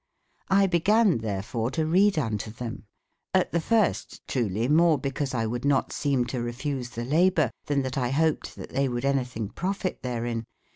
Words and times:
I 0.49 0.65
be 0.65 0.79
ganne 0.79 1.19
tberfore 1.21 1.71
to 1.73 1.85
reade 1.85 2.17
unto 2.17 2.49
tbem, 2.49 2.85
at 3.35 3.51
tbe 3.51 3.61
first 3.61 4.25
truelie 4.25 4.67
more 4.67 4.99
bicauselwould 4.99 5.63
not 5.63 5.91
seme 5.91 6.25
to 6.29 6.41
refuse 6.41 6.89
tbe 6.89 7.07
laboure, 7.07 7.51
tben 7.67 7.83
tbat 7.83 7.97
1 7.97 8.11
booped 8.13 8.55
tbat 8.57 8.67
tbev 8.73 8.91
would 8.93 9.03
anytbing 9.05 9.53
pro 9.53 9.69
ftte 9.69 9.99
tberein. 10.01 10.45